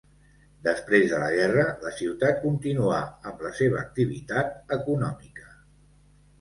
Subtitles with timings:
[0.67, 3.03] Després de la guerra, la ciutat continuà
[3.33, 5.51] amb la seva activitat econòmica.